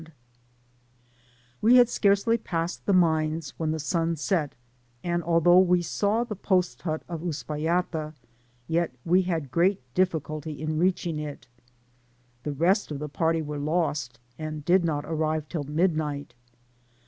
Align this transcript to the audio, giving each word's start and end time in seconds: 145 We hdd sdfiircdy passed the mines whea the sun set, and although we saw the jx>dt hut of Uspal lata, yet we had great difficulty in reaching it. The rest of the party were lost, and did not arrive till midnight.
145 1.59 1.61
We 1.61 1.73
hdd 1.75 1.85
sdfiircdy 2.39 2.43
passed 2.43 2.85
the 2.87 2.91
mines 2.93 3.53
whea 3.59 3.69
the 3.69 3.77
sun 3.79 4.15
set, 4.15 4.55
and 5.03 5.23
although 5.23 5.59
we 5.59 5.83
saw 5.83 6.23
the 6.23 6.35
jx>dt 6.35 6.81
hut 6.81 7.03
of 7.07 7.21
Uspal 7.21 7.63
lata, 7.63 8.15
yet 8.67 8.91
we 9.05 9.21
had 9.21 9.51
great 9.51 9.79
difficulty 9.93 10.59
in 10.59 10.79
reaching 10.79 11.19
it. 11.19 11.45
The 12.41 12.51
rest 12.53 12.89
of 12.89 12.97
the 12.97 13.09
party 13.09 13.43
were 13.43 13.59
lost, 13.59 14.19
and 14.39 14.65
did 14.65 14.83
not 14.83 15.05
arrive 15.05 15.47
till 15.47 15.65
midnight. 15.65 16.33